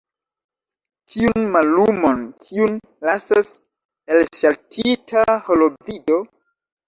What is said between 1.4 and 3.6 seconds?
mallumon, kiun lasas